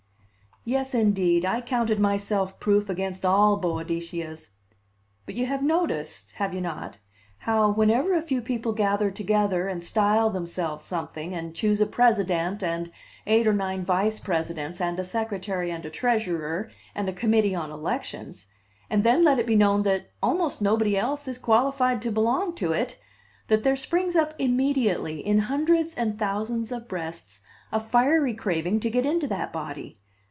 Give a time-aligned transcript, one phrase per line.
[0.63, 4.51] Yes, indeed, I counted myself proof against all Boadiceas.
[5.25, 6.99] But you have noticed have you not?
[7.39, 12.61] how, whenever a few people gather together and style themselves something, and choose a president,
[12.61, 12.91] and
[13.25, 17.71] eight or nine vice presidents, and a secretary and a treasurer, and a committee on
[17.71, 18.45] elections,
[18.87, 22.71] and then let it be known that almost nobody else is qualified to belong to
[22.71, 22.99] it,
[23.47, 27.39] that there springs up immediately in hundreds and thousands of breasts
[27.71, 29.97] a fiery craving to get into that body?